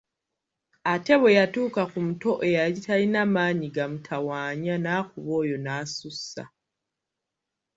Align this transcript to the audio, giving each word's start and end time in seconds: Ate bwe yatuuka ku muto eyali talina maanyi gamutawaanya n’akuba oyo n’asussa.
Ate 0.93 1.13
bwe 1.19 1.35
yatuuka 1.39 1.81
ku 1.91 1.99
muto 2.07 2.31
eyali 2.47 2.79
talina 2.85 3.21
maanyi 3.33 3.67
gamutawaanya 3.75 4.75
n’akuba 4.79 5.31
oyo 5.41 5.55
n’asussa. 5.59 6.43